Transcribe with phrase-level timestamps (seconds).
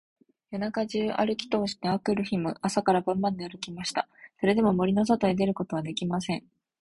[0.49, 4.07] 夜中じゅうあるきとおして、あくる日も朝から晩まであるきました。
[4.39, 6.55] それでも、森のそとに出ることができませんでした。